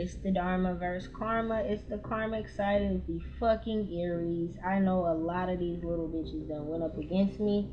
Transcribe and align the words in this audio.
It's 0.00 0.14
the 0.14 0.30
Dharma 0.30 0.76
verse 0.76 1.06
Karma. 1.08 1.60
It's 1.60 1.82
the 1.82 1.98
karmic 1.98 2.48
side 2.48 2.80
of 2.80 3.06
the 3.06 3.20
fucking 3.38 3.86
Aries. 4.00 4.56
I 4.66 4.78
know 4.78 5.00
a 5.00 5.12
lot 5.12 5.50
of 5.50 5.58
these 5.58 5.84
little 5.84 6.08
bitches 6.08 6.48
that 6.48 6.62
went 6.62 6.82
up 6.82 6.96
against 6.96 7.38
me. 7.38 7.68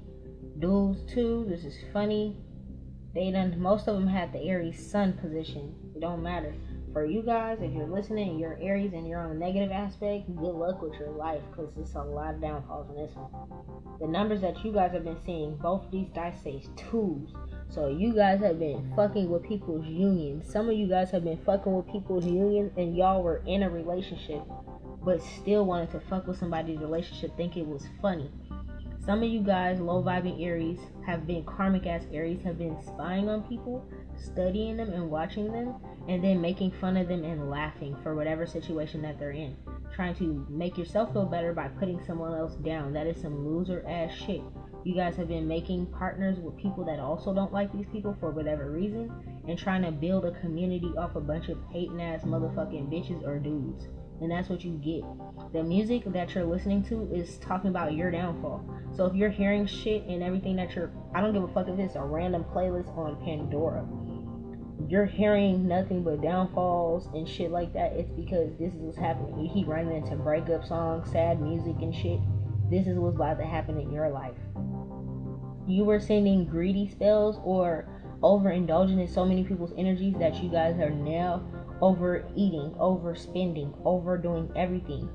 Dudes 0.59 0.99
too. 1.09 1.45
This 1.47 1.63
is 1.63 1.77
funny. 1.93 2.35
They 3.15 3.31
done 3.31 3.57
most 3.57 3.87
of 3.87 3.95
them 3.95 4.07
had 4.07 4.33
the 4.33 4.41
Aries 4.41 4.91
sun 4.91 5.13
position. 5.13 5.73
It 5.95 6.01
don't 6.01 6.21
matter 6.21 6.53
for 6.97 7.05
you 7.05 7.21
guys, 7.21 7.59
if 7.61 7.71
you're 7.73 7.87
listening, 7.87 8.39
you're 8.39 8.57
Aries 8.59 8.91
and 8.91 9.07
you're 9.07 9.19
on 9.19 9.29
a 9.29 9.33
negative 9.35 9.71
aspect, 9.71 10.35
good 10.35 10.55
luck 10.55 10.82
with 10.82 10.93
your 10.99 11.11
life 11.11 11.41
because 11.51 11.71
it's 11.77 11.93
a 11.93 12.01
lot 12.01 12.33
of 12.33 12.41
downfalls 12.41 12.89
in 12.89 12.96
this 12.96 13.15
one. 13.15 13.29
The 13.99 14.07
numbers 14.07 14.41
that 14.41 14.65
you 14.65 14.73
guys 14.73 14.93
have 14.93 15.04
been 15.04 15.19
seeing, 15.23 15.57
both 15.57 15.83
these 15.91 16.09
dice 16.15 16.41
say 16.43 16.63
twos. 16.75 17.29
So 17.69 17.89
you 17.89 18.13
guys 18.13 18.39
have 18.41 18.59
been 18.59 18.91
fucking 18.95 19.29
with 19.29 19.43
people's 19.43 19.85
unions. 19.85 20.51
Some 20.51 20.69
of 20.69 20.75
you 20.75 20.87
guys 20.87 21.11
have 21.11 21.23
been 21.23 21.39
fucking 21.45 21.73
with 21.73 21.87
people's 21.91 22.25
unions 22.25 22.71
and 22.77 22.95
y'all 22.95 23.21
were 23.21 23.43
in 23.45 23.63
a 23.63 23.69
relationship 23.69 24.41
but 25.07 25.23
still 25.23 25.65
wanted 25.65 25.89
to 25.89 26.01
fuck 26.01 26.27
with 26.27 26.37
somebody's 26.37 26.79
relationship, 26.79 27.35
think 27.37 27.55
it 27.55 27.65
was 27.65 27.87
funny. 28.01 28.29
Some 29.05 29.23
of 29.23 29.29
you 29.29 29.39
guys, 29.39 29.79
low 29.79 30.03
vibing 30.03 30.43
Aries, 30.43 30.79
have 31.05 31.25
been 31.25 31.45
karmic 31.45 31.85
ass 31.85 32.03
Aries, 32.11 32.41
have 32.43 32.57
been 32.57 32.75
spying 32.85 33.30
on 33.30 33.43
people, 33.43 33.85
studying 34.17 34.75
them 34.75 34.91
and 34.91 35.09
watching 35.09 35.49
them, 35.49 35.75
and 36.09 36.21
then 36.21 36.41
making 36.41 36.71
fun 36.71 36.97
of 36.97 37.07
them 37.07 37.23
and 37.23 37.49
laughing 37.49 37.95
for 38.03 38.15
whatever 38.15 38.45
situation 38.45 39.02
that 39.02 39.17
they're 39.17 39.31
in. 39.31 39.55
Trying 39.95 40.15
to 40.15 40.45
make 40.49 40.77
yourself 40.77 41.13
feel 41.13 41.25
better 41.25 41.53
by 41.53 41.69
putting 41.69 42.03
someone 42.03 42.37
else 42.37 42.55
down. 42.55 42.91
That 42.91 43.07
is 43.07 43.21
some 43.21 43.47
loser 43.47 43.85
ass 43.87 44.13
shit. 44.13 44.41
You 44.88 44.95
guys 44.95 45.17
have 45.17 45.27
been 45.27 45.49
making 45.49 45.88
partners 45.88 46.39
with 46.39 46.55
people 46.55 46.85
that 46.85 46.97
also 46.97 47.33
don't 47.33 47.52
like 47.52 47.73
these 47.73 47.88
people 47.91 48.16
for 48.21 48.31
whatever 48.31 48.71
reason 48.71 49.11
and 49.45 49.59
trying 49.59 49.81
to 49.81 49.91
build 49.91 50.23
a 50.23 50.31
community 50.39 50.93
off 50.97 51.17
a 51.17 51.19
bunch 51.19 51.49
of 51.49 51.57
hating 51.73 52.02
ass 52.02 52.21
motherfucking 52.21 52.89
bitches 52.89 53.21
or 53.27 53.38
dudes. 53.38 53.89
And 54.21 54.31
that's 54.31 54.47
what 54.47 54.63
you 54.63 54.77
get. 54.77 55.03
The 55.52 55.61
music 55.61 56.05
that 56.13 56.33
you're 56.33 56.45
listening 56.45 56.85
to 56.85 57.13
is 57.13 57.38
talking 57.39 57.69
about 57.69 57.95
your 57.95 58.11
downfall. 58.11 58.63
So 58.95 59.05
if 59.08 59.13
you're 59.13 59.30
hearing 59.30 59.65
shit 59.65 60.03
and 60.05 60.23
everything 60.23 60.55
that 60.55 60.73
you're, 60.73 60.93
I 61.13 61.19
don't 61.19 61.33
give 61.33 61.43
a 61.43 61.49
fuck 61.49 61.67
if 61.67 61.77
it's 61.77 61.95
a 61.95 62.02
random 62.02 62.45
playlist 62.45 62.97
on 62.97 63.21
Pandora 63.25 63.85
you're 64.88 65.05
hearing 65.05 65.67
nothing 65.67 66.02
but 66.02 66.21
downfalls 66.21 67.08
and 67.08 67.27
shit 67.27 67.52
like 67.52 67.73
that, 67.73 67.91
it's 67.93 68.11
because 68.11 68.52
this 68.58 68.73
is 68.73 68.80
what's 68.80 68.97
happening. 68.97 69.43
You 69.43 69.52
keep 69.53 69.67
running 69.67 69.97
into 69.97 70.15
breakup 70.15 70.63
songs, 70.63 71.11
sad 71.11 71.41
music, 71.41 71.75
and 71.81 71.93
shit. 71.93 72.21
This 72.69 72.88
is 72.88 72.97
what's 72.97 73.15
about 73.15 73.38
to 73.39 73.45
happen 73.45 73.77
in 73.80 73.91
your 73.91 74.09
life. 74.09 74.38
You 75.67 75.83
were 75.83 75.99
sending 75.99 76.45
greedy 76.45 76.87
spells 76.89 77.39
or 77.43 77.89
overindulging 78.21 78.99
in 78.99 79.07
so 79.07 79.25
many 79.25 79.43
people's 79.43 79.73
energies 79.77 80.15
that 80.19 80.41
you 80.41 80.49
guys 80.49 80.79
are 80.79 80.89
now 80.89 81.43
overeating, 81.81 82.73
overspending, 82.79 83.77
overdoing 83.85 84.49
everything. 84.55 85.09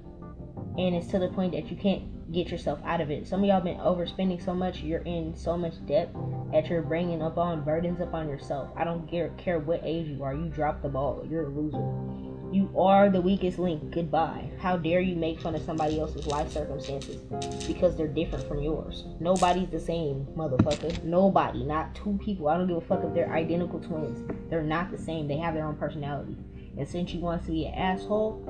And 0.78 0.94
it's 0.94 1.08
to 1.08 1.18
the 1.18 1.28
point 1.28 1.52
that 1.52 1.70
you 1.70 1.76
can't 1.76 2.32
get 2.32 2.50
yourself 2.50 2.80
out 2.84 3.00
of 3.00 3.10
it. 3.10 3.26
Some 3.26 3.40
of 3.40 3.46
y'all 3.46 3.60
been 3.60 3.78
overspending 3.78 4.42
so 4.42 4.54
much, 4.54 4.80
you're 4.80 5.00
in 5.00 5.34
so 5.36 5.56
much 5.56 5.74
debt 5.86 6.14
that 6.52 6.68
you're 6.68 6.82
bringing 6.82 7.22
up 7.22 7.38
on 7.38 7.64
burdens 7.64 8.00
upon 8.00 8.28
yourself. 8.28 8.70
I 8.76 8.84
don't 8.84 9.08
care, 9.10 9.30
care 9.38 9.58
what 9.58 9.80
age 9.84 10.06
you 10.06 10.22
are. 10.22 10.34
You 10.34 10.48
drop 10.48 10.82
the 10.82 10.88
ball. 10.88 11.26
You're 11.28 11.44
a 11.44 11.48
loser. 11.48 12.31
You 12.52 12.68
are 12.78 13.08
the 13.08 13.22
weakest 13.22 13.58
link. 13.58 13.90
Goodbye. 13.90 14.50
How 14.58 14.76
dare 14.76 15.00
you 15.00 15.16
make 15.16 15.40
fun 15.40 15.54
of 15.54 15.62
somebody 15.62 15.98
else's 15.98 16.26
life 16.26 16.52
circumstances 16.52 17.22
because 17.66 17.96
they're 17.96 18.06
different 18.06 18.46
from 18.46 18.60
yours? 18.62 19.04
Nobody's 19.20 19.70
the 19.70 19.80
same, 19.80 20.26
motherfucker. 20.36 21.02
Nobody. 21.02 21.64
Not 21.64 21.94
two 21.94 22.20
people. 22.22 22.48
I 22.48 22.58
don't 22.58 22.68
give 22.68 22.76
a 22.76 22.82
fuck 22.82 23.04
if 23.04 23.14
they're 23.14 23.32
identical 23.32 23.80
twins. 23.80 24.30
They're 24.50 24.62
not 24.62 24.90
the 24.90 24.98
same. 24.98 25.28
They 25.28 25.38
have 25.38 25.54
their 25.54 25.64
own 25.64 25.76
personality. 25.76 26.36
And 26.76 26.86
since 26.86 27.14
you 27.14 27.20
want 27.20 27.42
to 27.46 27.52
be 27.52 27.64
an 27.64 27.72
asshole 27.72 28.44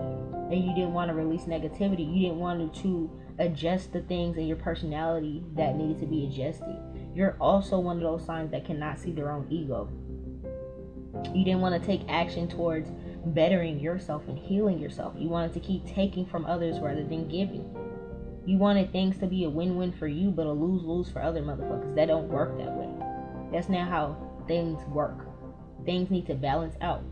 and 0.51 0.65
you 0.65 0.75
didn't 0.75 0.95
want 0.95 1.09
to 1.09 1.15
release 1.15 1.43
negativity, 1.43 2.13
you 2.13 2.23
didn't 2.23 2.41
want 2.41 2.75
to 2.75 3.11
adjust 3.39 3.93
the 3.93 4.01
things 4.03 4.37
in 4.37 4.49
your 4.49 4.57
personality 4.57 5.45
that 5.55 5.77
needed 5.77 6.01
to 6.01 6.07
be 6.07 6.27
adjusted. 6.27 6.77
You're 7.15 7.37
also 7.41 7.79
one 7.79 7.99
of 7.99 8.03
those 8.03 8.27
signs 8.27 8.51
that 8.51 8.65
cannot 8.65 8.99
see 8.99 9.13
their 9.13 9.31
own 9.31 9.47
ego. 9.49 9.89
You 11.35 11.45
didn't 11.45 11.61
want 11.61 11.81
to 11.81 11.87
take 11.87 12.03
action 12.09 12.49
towards 12.49 12.91
bettering 13.27 13.81
yourself 13.81 14.23
and 14.29 14.39
healing 14.39 14.79
yourself. 14.79 15.15
You 15.17 15.29
wanted 15.29 15.53
to 15.55 15.61
keep 15.61 15.87
taking 15.87 16.27
from 16.27 16.45
others 16.45 16.81
rather 16.81 17.05
than 17.05 17.29
giving. 17.29 17.75
You 18.45 18.59
wanted 18.59 18.91
things 18.91 19.19
to 19.19 19.27
be 19.27 19.45
a 19.45 19.51
win 19.51 19.77
win 19.77 19.93
for 19.93 20.09
you, 20.09 20.31
but 20.31 20.47
a 20.47 20.53
lose 20.53 20.83
lose 20.83 21.09
for 21.09 21.23
other 21.23 21.43
motherfuckers. 21.43 21.95
That 21.95 22.07
don't 22.07 22.29
work 22.29 22.59
that 22.59 22.73
way. 22.73 22.89
That's 23.53 23.69
not 23.69 23.89
how 23.89 24.17
things 24.49 24.83
work. 24.89 25.27
Things 25.85 26.11
need 26.11 26.27
to 26.27 26.35
balance 26.35 26.75
out. 26.81 27.05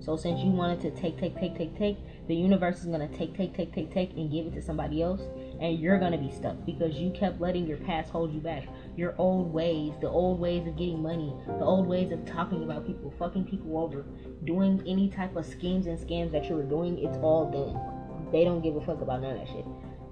So 0.00 0.16
since 0.16 0.40
you 0.40 0.50
wanted 0.50 0.80
to 0.82 0.90
take, 0.90 1.18
take, 1.18 1.38
take, 1.38 1.56
take, 1.56 1.76
take, 1.78 1.96
the 2.28 2.34
universe 2.34 2.80
is 2.80 2.86
gonna 2.86 3.08
take, 3.08 3.34
take, 3.34 3.54
take, 3.54 3.72
take, 3.72 3.90
take, 3.90 4.10
and 4.16 4.30
give 4.30 4.46
it 4.46 4.54
to 4.54 4.62
somebody 4.62 5.02
else, 5.02 5.22
and 5.60 5.78
you're 5.78 5.98
gonna 5.98 6.18
be 6.18 6.30
stuck 6.30 6.56
because 6.66 6.96
you 6.96 7.10
kept 7.10 7.40
letting 7.40 7.66
your 7.66 7.78
past 7.78 8.10
hold 8.10 8.32
you 8.32 8.40
back. 8.40 8.64
Your 8.96 9.14
old 9.18 9.52
ways, 9.52 9.92
the 10.00 10.08
old 10.08 10.40
ways 10.40 10.66
of 10.66 10.76
getting 10.76 11.02
money, 11.02 11.34
the 11.46 11.64
old 11.64 11.86
ways 11.86 12.12
of 12.12 12.24
talking 12.24 12.62
about 12.62 12.86
people, 12.86 13.12
fucking 13.18 13.44
people 13.44 13.78
over, 13.78 14.04
doing 14.44 14.82
any 14.86 15.08
type 15.08 15.36
of 15.36 15.46
schemes 15.46 15.86
and 15.86 15.98
scams 15.98 16.32
that 16.32 16.48
you 16.48 16.56
were 16.56 16.62
doing, 16.62 16.98
it's 16.98 17.16
all 17.18 17.50
done. 17.50 18.30
They 18.32 18.44
don't 18.44 18.62
give 18.62 18.76
a 18.76 18.80
fuck 18.80 19.00
about 19.00 19.22
none 19.22 19.36
of 19.36 19.38
that 19.38 19.48
shit. 19.48 19.64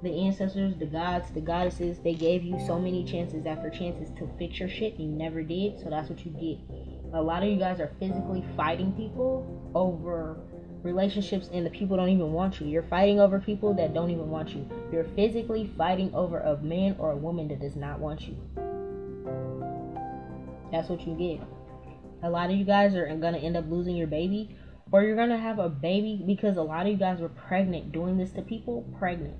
The 0.02 0.26
ancestors, 0.26 0.75
the 0.76 0.86
gods, 0.86 1.31
the 1.31 1.41
goddesses, 1.41 1.98
they 2.00 2.14
gave 2.14 2.42
you 2.42 2.58
so 2.66 2.78
many 2.78 3.04
chances 3.04 3.47
after 3.47 3.70
chances 3.70 4.10
to 4.19 4.28
fix 4.36 4.58
your 4.58 4.69
shit, 4.69 4.98
you 4.98 5.06
never 5.06 5.42
did, 5.42 5.78
so 5.78 5.91
that's 5.91 6.08
what 6.08 6.25
you 6.25 6.32
get. 6.32 6.58
A 7.14 7.22
lot 7.22 7.42
of 7.42 7.48
you 7.48 7.56
guys 7.56 7.78
are 7.78 7.92
physically 8.00 8.44
fighting 8.56 8.92
people 8.92 9.70
over 9.75 10.41
relationships 10.82 11.48
and 11.53 11.65
the 11.65 11.70
people 11.70 11.97
don't 11.97 12.09
even 12.09 12.32
want 12.32 12.60
you. 12.60 12.66
You're 12.66 12.82
fighting 12.82 13.20
over 13.20 13.38
people 13.38 13.75
that 13.75 13.94
don't 13.94 14.10
even 14.10 14.28
want 14.31 14.50
you. 14.50 14.69
You're 14.93 15.04
physically 15.04 15.70
fighting 15.76 16.15
over 16.15 16.41
a 16.41 16.56
man 16.59 16.97
or 16.98 17.12
a 17.12 17.16
woman 17.16 17.48
that 17.48 17.60
does 17.60 17.76
not 17.76 18.00
want 18.00 18.22
you. 18.22 18.37
That's 20.70 20.88
what 20.88 21.06
you 21.06 21.15
get. 21.15 21.47
A 22.22 22.31
lot 22.31 22.50
of 22.50 22.56
you 22.56 22.65
guys 22.65 22.94
are 22.94 23.06
going 23.16 23.34
to 23.34 23.41
end 23.41 23.56
up 23.56 23.65
losing 23.69 23.97
your 23.97 24.06
baby 24.06 24.56
or 24.91 25.03
you're 25.03 25.16
going 25.16 25.31
to 25.31 25.38
have 25.38 25.59
a 25.59 25.69
baby 25.69 26.22
because 26.26 26.56
a 26.56 26.62
lot 26.62 26.87
of 26.87 26.93
you 26.93 26.99
guys 26.99 27.20
were 27.20 27.28
pregnant 27.28 27.93
doing 27.93 28.19
this 28.19 28.31
to 28.32 28.43
people 28.43 28.87
pregnant. 28.99 29.34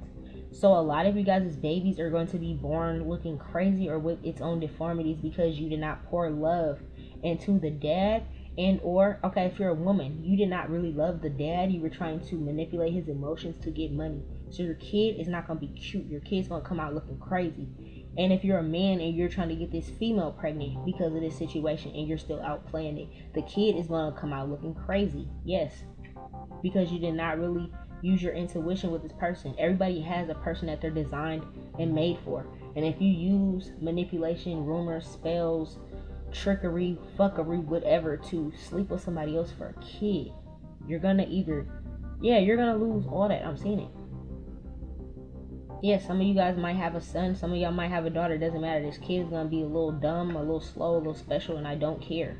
So 0.53 0.69
a 0.69 0.81
lot 0.81 1.07
of 1.07 1.17
you 1.17 1.25
guys' 1.25 1.57
babies 1.57 1.99
are 1.99 2.11
going 2.11 2.27
to 2.29 2.39
be 2.39 2.53
born 2.53 3.09
looking 3.09 3.39
crazy 3.39 3.89
or 3.89 3.99
with 3.99 4.23
its 4.25 4.41
own 4.41 4.61
deformities 4.61 5.19
because 5.19 5.59
you 5.59 5.71
did 5.71 5.81
not 5.81 6.05
pour 6.07 6.29
love 6.31 6.79
into 7.23 7.59
the 7.59 7.71
dad 7.71 8.25
and 8.59 8.81
or 8.83 9.19
okay 9.25 9.47
if 9.47 9.59
you're 9.59 9.71
a 9.71 9.75
woman 9.75 10.23
you 10.23 10.37
did 10.37 10.49
not 10.49 10.69
really 10.69 10.93
love 10.93 11.23
the 11.23 11.31
dad 11.31 11.73
you 11.73 11.81
were 11.81 11.89
trying 11.89 12.21
to 12.21 12.35
manipulate 12.37 12.93
his 12.93 13.09
emotions 13.09 13.63
to 13.63 13.71
get 13.71 13.93
money. 13.93 14.23
So 14.51 14.63
your 14.63 14.75
kid 14.75 15.19
is 15.19 15.29
not 15.29 15.47
going 15.47 15.59
to 15.59 15.67
be 15.67 15.73
cute. 15.73 16.07
Your 16.07 16.21
kid's 16.21 16.49
going 16.49 16.62
to 16.62 16.69
come 16.69 16.79
out 16.79 16.95
looking 16.95 17.19
crazy. 17.19 17.67
And 18.19 18.33
if 18.33 18.45
you're 18.45 18.59
a 18.59 18.62
man 18.62 19.01
and 19.01 19.17
you're 19.17 19.31
trying 19.31 19.49
to 19.49 19.55
get 19.55 19.73
this 19.73 19.89
female 19.89 20.33
pregnant 20.33 20.85
because 20.85 21.15
of 21.15 21.23
this 21.23 21.39
situation 21.39 21.93
and 21.95 22.07
you're 22.07 22.19
still 22.19 22.43
out 22.43 22.67
playing 22.67 22.99
it 22.99 23.09
the 23.35 23.43
kid 23.43 23.77
is 23.77 23.87
going 23.87 24.12
to 24.12 24.21
come 24.21 24.33
out 24.33 24.51
looking 24.51 24.75
crazy. 24.75 25.27
Yes. 25.45 25.73
Because 26.62 26.93
you 26.93 26.99
did 26.99 27.15
not 27.15 27.39
really 27.39 27.73
use 28.03 28.23
your 28.23 28.35
intuition 28.35 28.91
with 28.91 29.03
this 29.03 29.12
person. 29.12 29.55
Everybody 29.59 30.01
has 30.03 30.29
a 30.29 30.35
person 30.35 30.67
that 30.67 30.83
they're 30.83 30.91
designed 30.91 31.45
and 31.79 31.95
made 31.95 32.19
for. 32.25 32.47
And 32.77 32.85
if 32.85 33.01
you 33.01 33.09
use 33.09 33.71
manipulation 33.81 34.67
rumors 34.67 35.07
spells 35.07 35.79
trickery, 36.32 36.98
fuckery, 37.19 37.62
whatever 37.65 38.16
to 38.16 38.53
sleep 38.69 38.91
with 38.91 39.03
somebody 39.03 39.37
else 39.37 39.53
for 39.53 39.69
a 39.69 39.81
kid. 39.84 40.32
You're 40.87 41.00
gonna 41.00 41.26
either, 41.29 41.67
yeah, 42.20 42.38
you're 42.38 42.56
gonna 42.56 42.76
lose 42.76 43.06
all 43.06 43.29
that. 43.29 43.44
I'm 43.44 43.56
seeing 43.56 43.81
it. 43.81 43.90
Yeah, 45.82 45.99
some 45.99 46.20
of 46.20 46.26
you 46.26 46.34
guys 46.34 46.56
might 46.56 46.76
have 46.76 46.94
a 46.94 47.00
son, 47.00 47.34
some 47.34 47.52
of 47.52 47.58
y'all 47.58 47.73
might 47.73 47.88
have 47.88 48.06
a 48.06 48.11
daughter. 48.11 48.38
Doesn't 48.38 48.61
matter. 48.61 48.84
This 48.84 48.99
kid 48.99 49.23
is 49.23 49.29
gonna 49.29 49.49
be 49.49 49.62
a 49.62 49.67
little 49.67 49.93
dumb, 49.93 50.37
a 50.37 50.40
little 50.40 50.61
slow, 50.61 50.96
a 50.96 50.99
little 50.99 51.14
special, 51.14 51.56
and 51.56 51.67
I 51.67 51.75
don't 51.75 52.00
care. 52.00 52.37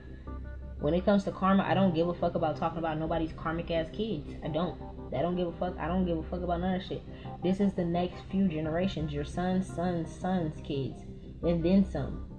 When 0.80 0.94
it 0.94 1.04
comes 1.04 1.24
to 1.24 1.32
karma, 1.32 1.62
I 1.62 1.74
don't 1.74 1.94
give 1.94 2.08
a 2.08 2.14
fuck 2.14 2.34
about 2.34 2.56
talking 2.56 2.78
about 2.78 2.98
nobody's 2.98 3.32
karmic 3.32 3.70
ass 3.70 3.88
kids. 3.92 4.34
I 4.44 4.48
don't. 4.48 4.80
I 5.16 5.22
don't 5.22 5.36
give 5.36 5.48
a 5.48 5.52
fuck. 5.52 5.76
I 5.78 5.86
don't 5.86 6.06
give 6.06 6.18
a 6.18 6.22
fuck 6.22 6.42
about 6.42 6.60
none 6.60 6.74
of 6.74 6.82
shit. 6.82 7.02
This 7.42 7.60
is 7.60 7.72
the 7.74 7.84
next 7.84 8.22
few 8.30 8.48
generations, 8.48 9.12
your 9.12 9.24
sons, 9.24 9.66
sons, 9.66 10.10
sons, 10.12 10.60
kids, 10.64 11.02
and 11.42 11.64
then 11.64 11.84
some 11.84 12.31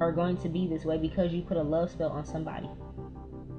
are 0.00 0.12
going 0.12 0.36
to 0.38 0.48
be 0.48 0.66
this 0.66 0.84
way 0.84 0.98
because 0.98 1.32
you 1.32 1.42
put 1.42 1.56
a 1.56 1.62
love 1.62 1.90
spell 1.90 2.10
on 2.10 2.24
somebody 2.24 2.68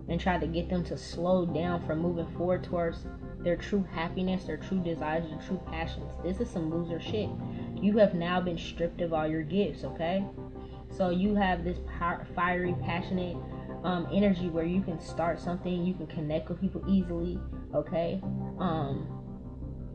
and 0.08 0.20
try 0.20 0.38
to 0.38 0.48
get 0.48 0.70
them 0.70 0.84
to 0.84 0.98
slow 0.98 1.46
down 1.46 1.86
from 1.86 2.00
moving 2.00 2.28
forward 2.36 2.64
towards 2.64 3.06
their 3.40 3.56
true 3.56 3.86
happiness, 3.92 4.46
their 4.46 4.58
true 4.58 4.82
desires, 4.84 5.30
their 5.30 5.40
true 5.48 5.62
passions. 5.68 6.12
This 6.24 6.40
is 6.40 6.50
some 6.50 6.70
loser 6.70 7.00
shit. 7.00 7.30
You 7.76 7.98
have 7.98 8.14
now 8.14 8.42
been 8.42 8.58
stripped 8.58 9.02
of 9.02 9.14
all 9.14 9.28
your 9.28 9.44
gifts, 9.44 9.84
okay? 9.84 10.26
So 10.92 11.10
you 11.10 11.36
have 11.36 11.64
this 11.64 11.78
fiery, 12.36 12.76
passionate 12.84 13.38
um, 13.84 14.08
energy 14.12 14.50
where 14.50 14.66
you 14.66 14.82
can 14.82 15.00
start 15.00 15.40
something, 15.40 15.86
you 15.86 15.94
can 15.94 16.08
connect 16.08 16.50
with 16.50 16.60
people 16.60 16.84
easily, 16.88 17.40
okay? 17.74 18.20
Um, 18.58 19.08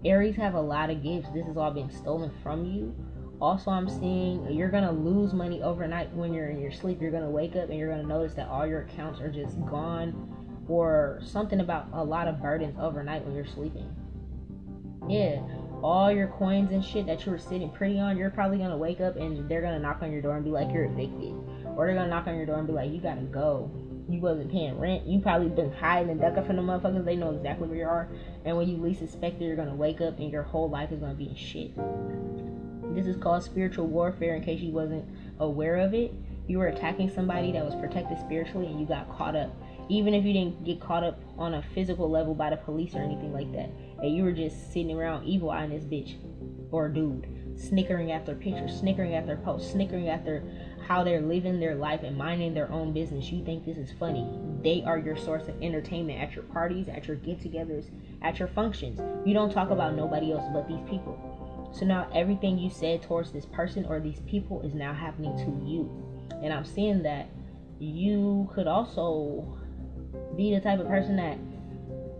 Aries 0.04 0.36
have 0.36 0.54
a 0.54 0.60
lot 0.60 0.90
of 0.90 1.02
gifts. 1.02 1.28
This 1.34 1.46
has 1.46 1.56
all 1.56 1.70
been 1.70 1.90
stolen 1.90 2.30
from 2.42 2.64
you 2.64 2.94
Also, 3.40 3.70
I'm 3.70 3.88
seeing 3.88 4.50
you're 4.52 4.70
gonna 4.70 4.92
lose 4.92 5.32
money 5.32 5.62
overnight 5.62 6.12
when 6.14 6.32
you're 6.32 6.48
in 6.48 6.60
your 6.60 6.72
sleep. 6.72 7.00
You're 7.00 7.10
gonna 7.10 7.30
wake 7.30 7.56
up 7.56 7.68
and 7.68 7.78
you're 7.78 7.90
gonna 7.90 8.06
notice 8.06 8.34
that 8.34 8.48
all 8.48 8.66
your 8.66 8.82
accounts 8.82 9.20
are 9.20 9.30
just 9.30 9.60
gone, 9.66 10.32
or 10.68 11.20
something 11.22 11.60
about 11.60 11.88
a 11.92 12.02
lot 12.02 12.28
of 12.28 12.40
burdens 12.40 12.76
overnight 12.80 13.24
when 13.24 13.34
you're 13.34 13.44
sleeping. 13.46 13.94
Yeah, 15.08 15.42
all 15.82 16.10
your 16.10 16.28
coins 16.28 16.72
and 16.72 16.82
shit 16.82 17.06
that 17.06 17.26
you 17.26 17.32
were 17.32 17.38
sitting 17.38 17.70
pretty 17.70 18.00
on, 18.00 18.16
you're 18.16 18.30
probably 18.30 18.58
gonna 18.58 18.76
wake 18.76 19.00
up 19.00 19.16
and 19.16 19.48
they're 19.48 19.60
gonna 19.60 19.78
knock 19.78 19.98
on 20.00 20.10
your 20.10 20.22
door 20.22 20.36
and 20.36 20.44
be 20.44 20.50
like, 20.50 20.72
you're 20.72 20.84
evicted. 20.84 21.34
Or 21.76 21.86
they're 21.86 21.94
gonna 21.94 22.08
knock 22.08 22.26
on 22.26 22.36
your 22.36 22.46
door 22.46 22.58
and 22.58 22.66
be 22.66 22.72
like, 22.72 22.90
you 22.90 23.00
gotta 23.00 23.22
go. 23.22 23.70
You 24.08 24.20
wasn't 24.20 24.50
paying 24.50 24.78
rent. 24.78 25.06
You 25.06 25.20
probably 25.20 25.48
been 25.48 25.72
hiding 25.72 26.10
and 26.10 26.20
ducking 26.20 26.44
from 26.44 26.56
the 26.56 26.62
motherfuckers. 26.62 27.04
They 27.04 27.16
know 27.16 27.34
exactly 27.34 27.68
where 27.68 27.78
you 27.78 27.86
are. 27.86 28.08
And 28.44 28.56
when 28.56 28.68
you 28.68 28.76
least 28.76 29.02
expect 29.02 29.40
it, 29.42 29.44
you're 29.44 29.56
gonna 29.56 29.74
wake 29.74 30.00
up 30.00 30.18
and 30.18 30.30
your 30.30 30.42
whole 30.42 30.70
life 30.70 30.92
is 30.92 31.00
gonna 31.00 31.14
be 31.14 31.28
in 31.28 31.34
shit. 31.34 31.72
This 32.94 33.06
is 33.06 33.16
called 33.16 33.42
spiritual 33.42 33.86
warfare 33.86 34.36
in 34.36 34.44
case 34.44 34.60
you 34.60 34.72
wasn't 34.72 35.04
aware 35.40 35.76
of 35.76 35.94
it. 35.94 36.12
You 36.46 36.58
were 36.58 36.68
attacking 36.68 37.10
somebody 37.10 37.52
that 37.52 37.64
was 37.64 37.74
protected 37.74 38.18
spiritually 38.18 38.66
and 38.66 38.78
you 38.78 38.86
got 38.86 39.10
caught 39.16 39.34
up. 39.34 39.50
Even 39.88 40.14
if 40.14 40.24
you 40.24 40.32
didn't 40.32 40.64
get 40.64 40.80
caught 40.80 41.04
up 41.04 41.20
on 41.36 41.54
a 41.54 41.62
physical 41.74 42.08
level 42.08 42.34
by 42.34 42.50
the 42.50 42.56
police 42.56 42.94
or 42.94 43.00
anything 43.02 43.32
like 43.32 43.50
that. 43.52 43.70
And 44.02 44.14
you 44.14 44.22
were 44.22 44.32
just 44.32 44.72
sitting 44.72 44.96
around 44.96 45.26
evil 45.26 45.50
eyeing 45.50 45.70
this 45.70 45.84
bitch 45.84 46.16
or 46.70 46.88
dude, 46.88 47.26
snickering 47.56 48.12
at 48.12 48.26
their 48.26 48.34
pictures, 48.34 48.78
snickering 48.78 49.14
at 49.14 49.26
their 49.26 49.36
posts, 49.36 49.72
snickering 49.72 50.08
at 50.08 50.24
their 50.24 50.42
how 50.86 51.02
they're 51.02 51.20
living 51.20 51.60
their 51.60 51.74
life 51.74 52.02
and 52.02 52.16
minding 52.16 52.52
their 52.52 52.70
own 52.70 52.92
business. 52.92 53.30
You 53.30 53.44
think 53.44 53.64
this 53.64 53.78
is 53.78 53.90
funny. 53.98 54.28
They 54.62 54.82
are 54.82 54.98
your 54.98 55.16
source 55.16 55.48
of 55.48 55.62
entertainment 55.62 56.20
at 56.20 56.34
your 56.34 56.44
parties, 56.44 56.88
at 56.88 57.06
your 57.06 57.16
get 57.16 57.40
togethers, 57.40 57.90
at 58.22 58.38
your 58.38 58.48
functions. 58.48 59.00
You 59.26 59.34
don't 59.34 59.52
talk 59.52 59.70
about 59.70 59.94
nobody 59.94 60.32
else 60.32 60.44
but 60.52 60.68
these 60.68 60.82
people. 60.88 61.33
So 61.74 61.84
now 61.84 62.08
everything 62.14 62.56
you 62.56 62.70
said 62.70 63.02
towards 63.02 63.32
this 63.32 63.46
person 63.46 63.84
or 63.84 63.98
these 63.98 64.20
people 64.20 64.62
is 64.62 64.74
now 64.74 64.94
happening 64.94 65.36
to 65.38 65.68
you. 65.68 65.90
And 66.42 66.52
I'm 66.52 66.64
seeing 66.64 67.02
that 67.02 67.28
you 67.80 68.48
could 68.54 68.68
also 68.68 69.58
be 70.36 70.54
the 70.54 70.60
type 70.60 70.78
of 70.78 70.86
person 70.86 71.16
that 71.16 71.36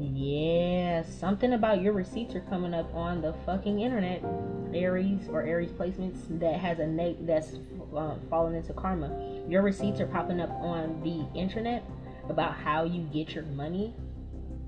yeah, 0.01 1.03
something 1.05 1.53
about 1.53 1.81
your 1.81 1.93
receipts 1.93 2.35
are 2.35 2.41
coming 2.41 2.75
up 2.75 2.93
on 2.95 3.21
the 3.21 3.33
fucking 3.47 3.81
internet, 3.81 4.25
Aries 4.75 5.29
or 5.29 5.43
Aries 5.43 5.71
placements 5.71 6.27
that 6.41 6.59
has 6.59 6.81
a 6.81 6.87
name 6.87 7.25
that's 7.25 7.55
uh, 7.97 8.17
fallen 8.29 8.57
into 8.57 8.73
karma. 8.73 9.45
Your 9.49 9.63
receipts 9.63 10.01
are 10.01 10.07
popping 10.07 10.41
up 10.41 10.51
on 10.51 11.01
the 11.05 11.39
internet 11.39 11.85
about 12.29 12.55
how 12.55 12.85
you 12.85 13.03
get 13.13 13.35
your 13.35 13.45
money 13.45 13.95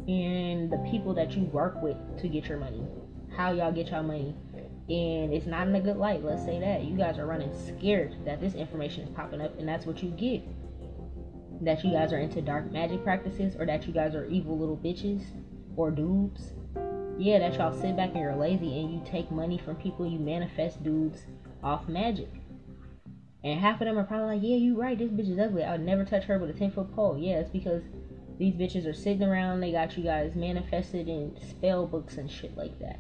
and 0.07 0.71
the 0.71 0.79
people 0.89 1.13
that 1.15 1.33
you 1.33 1.43
work 1.47 1.83
with 1.83 1.97
to 2.21 2.29
get 2.29 2.47
your 2.47 2.59
money, 2.59 2.85
how 3.37 3.51
y'all 3.51 3.73
get 3.73 3.89
y'all 3.89 4.05
money 4.05 4.33
and 4.89 5.33
it's 5.33 5.47
not 5.47 5.67
in 5.67 5.75
a 5.75 5.81
good 5.81 5.97
light. 5.97 6.25
Let's 6.25 6.45
say 6.45 6.61
that 6.61 6.85
you 6.85 6.97
guys 6.97 7.19
are 7.19 7.27
running 7.27 7.53
scared 7.67 8.15
that 8.25 8.41
this 8.41 8.55
information 8.55 9.03
is 9.03 9.11
popping 9.11 9.41
up, 9.41 9.59
and 9.59 9.69
that's 9.69 9.87
what 9.87 10.03
you 10.03 10.11
get. 10.11 10.43
That 11.63 11.83
you 11.85 11.91
guys 11.91 12.13
are 12.13 12.19
into 12.19 12.41
dark 12.41 12.71
magic 12.71 13.03
practices, 13.03 13.57
or 13.57 13.67
that 13.67 13.87
you 13.87 13.93
guys 13.93 14.15
are 14.15 14.27
evil 14.27 14.59
little 14.59 14.77
bitches 14.77 15.25
or 15.77 15.91
dudes. 15.91 16.53
Yeah, 17.19 17.39
that 17.39 17.55
y'all 17.55 17.73
sit 17.73 17.97
back 17.97 18.11
and 18.11 18.21
you're 18.21 18.37
lazy 18.37 18.79
and 18.79 18.93
you 18.93 19.03
take 19.05 19.31
money 19.31 19.59
from 19.59 19.77
people, 19.77 20.07
you 20.07 20.19
manifest 20.19 20.83
dudes 20.85 21.25
off 21.65 21.89
magic. 21.89 22.29
And 23.43 23.59
half 23.59 23.81
of 23.81 23.87
them 23.87 23.99
are 23.99 24.05
probably 24.05 24.37
like, 24.37 24.47
yeah, 24.47 24.57
you 24.57 24.79
right, 24.79 24.99
this 24.99 25.11
bitch 25.11 25.31
is 25.31 25.39
ugly. 25.39 25.65
I 25.65 25.73
would 25.73 25.81
never 25.81 26.05
touch 26.05 26.25
her 26.25 26.39
with 26.39 26.51
a 26.51 26.53
10 26.53 26.73
foot 26.73 26.95
pole. 26.95 27.17
Yeah, 27.19 27.39
it's 27.39 27.49
because 27.49 27.83
these 28.39 28.55
bitches 28.55 28.87
are 28.87 28.93
sitting 28.93 29.23
around, 29.23 29.61
they 29.61 29.73
got 29.73 29.97
you 29.97 30.05
guys 30.05 30.35
manifested 30.35 31.09
in 31.09 31.37
spell 31.49 31.87
books 31.87 32.19
and 32.19 32.31
shit 32.31 32.57
like 32.57 32.79
that. 32.81 32.99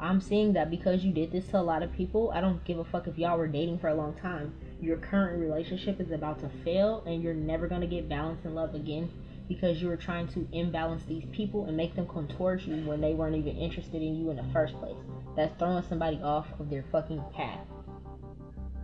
I'm 0.00 0.20
seeing 0.20 0.52
that 0.52 0.70
because 0.70 1.04
you 1.04 1.12
did 1.12 1.32
this 1.32 1.48
to 1.48 1.58
a 1.58 1.60
lot 1.60 1.82
of 1.82 1.92
people, 1.92 2.30
I 2.32 2.40
don't 2.40 2.64
give 2.64 2.78
a 2.78 2.84
fuck 2.84 3.08
if 3.08 3.18
y'all 3.18 3.36
were 3.36 3.48
dating 3.48 3.78
for 3.78 3.88
a 3.88 3.94
long 3.94 4.14
time. 4.14 4.54
Your 4.80 4.96
current 4.96 5.40
relationship 5.40 6.00
is 6.00 6.12
about 6.12 6.38
to 6.40 6.48
fail 6.64 7.02
and 7.06 7.22
you're 7.22 7.34
never 7.34 7.66
going 7.66 7.80
to 7.80 7.86
get 7.88 8.08
balance 8.08 8.44
and 8.44 8.54
love 8.54 8.74
again 8.76 9.10
because 9.48 9.82
you 9.82 9.88
were 9.88 9.96
trying 9.96 10.28
to 10.28 10.46
imbalance 10.52 11.02
these 11.04 11.24
people 11.32 11.64
and 11.64 11.76
make 11.76 11.96
them 11.96 12.06
come 12.06 12.28
towards 12.28 12.66
you 12.66 12.76
when 12.86 13.00
they 13.00 13.14
weren't 13.14 13.34
even 13.34 13.56
interested 13.56 14.00
in 14.00 14.14
you 14.14 14.30
in 14.30 14.36
the 14.36 14.44
first 14.52 14.78
place. 14.78 14.96
That's 15.34 15.56
throwing 15.58 15.82
somebody 15.82 16.20
off 16.22 16.46
of 16.60 16.70
their 16.70 16.84
fucking 16.92 17.22
path. 17.34 17.66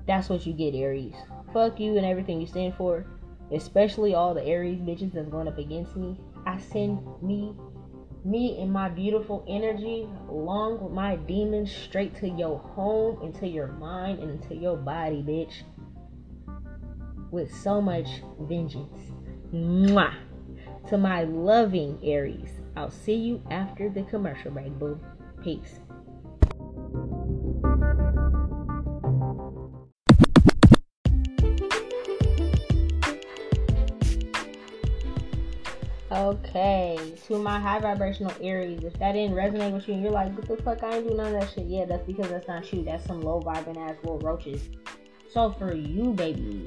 That's 0.06 0.28
what 0.28 0.46
you 0.46 0.52
get, 0.52 0.74
Aries. 0.74 1.14
Fuck 1.52 1.78
you 1.78 1.96
and 1.96 2.04
everything 2.04 2.40
you 2.40 2.46
stand 2.46 2.74
for. 2.74 3.06
Especially 3.52 4.14
all 4.14 4.34
the 4.34 4.44
Aries 4.44 4.80
bitches 4.80 5.12
that's 5.12 5.28
going 5.28 5.48
up 5.48 5.58
against 5.58 5.96
me. 5.96 6.18
I 6.46 6.58
send 6.58 7.00
me 7.22 7.54
me 8.24 8.60
and 8.60 8.72
my 8.72 8.88
beautiful 8.88 9.44
energy, 9.46 10.08
along 10.28 10.82
with 10.82 10.92
my 10.92 11.16
demons, 11.16 11.70
straight 11.70 12.16
to 12.16 12.28
your 12.28 12.58
home, 12.58 13.22
into 13.22 13.46
your 13.46 13.68
mind, 13.68 14.18
and 14.20 14.42
into 14.42 14.54
your 14.54 14.76
body, 14.76 15.22
bitch. 15.22 15.62
With 17.30 17.54
so 17.54 17.80
much 17.80 18.08
vengeance. 18.40 19.12
Mwah! 19.52 20.14
To 20.88 20.98
my 20.98 21.24
loving 21.24 21.98
Aries. 22.02 22.50
I'll 22.76 22.90
see 22.90 23.14
you 23.14 23.42
after 23.50 23.88
the 23.88 24.02
commercial 24.04 24.50
break, 24.50 24.78
boo. 24.78 24.98
Peace. 25.42 25.80
Okay, 36.56 37.16
to 37.26 37.36
my 37.36 37.58
high 37.58 37.80
vibrational 37.80 38.32
Aries, 38.40 38.84
if 38.84 38.96
that 39.00 39.14
didn't 39.14 39.34
resonate 39.34 39.72
with 39.72 39.88
you 39.88 39.94
and 39.94 40.02
you're 40.04 40.12
like, 40.12 40.32
what 40.36 40.46
the 40.46 40.56
fuck, 40.62 40.84
I 40.84 40.98
ain't 40.98 41.08
do 41.08 41.16
none 41.16 41.34
of 41.34 41.40
that 41.40 41.52
shit. 41.52 41.66
Yeah, 41.66 41.84
that's 41.84 42.06
because 42.06 42.28
that's 42.28 42.46
not 42.46 42.72
you. 42.72 42.84
That's 42.84 43.04
some 43.04 43.22
low 43.22 43.40
vibing 43.40 43.76
ass 43.76 43.96
little 44.04 44.20
roaches. 44.20 44.62
So 45.32 45.50
for 45.50 45.74
you, 45.74 46.12
baby, 46.12 46.64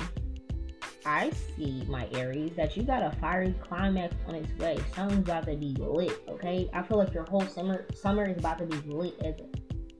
I 1.05 1.31
see 1.55 1.85
my 1.87 2.05
Aries 2.11 2.51
that 2.57 2.75
you 2.75 2.83
got 2.83 3.01
a 3.01 3.15
fiery 3.21 3.55
climax 3.63 4.13
on 4.27 4.35
its 4.35 4.51
way. 4.59 4.77
Something's 4.93 5.21
about 5.21 5.45
to 5.45 5.55
be 5.55 5.73
lit, 5.79 6.21
okay? 6.27 6.69
I 6.73 6.83
feel 6.83 6.97
like 6.97 7.13
your 7.13 7.23
whole 7.23 7.47
summer 7.47 7.85
summer 7.95 8.25
is 8.25 8.37
about 8.37 8.57
to 8.57 8.65
be 8.65 8.75
lit 8.89 9.15
as 9.23 9.35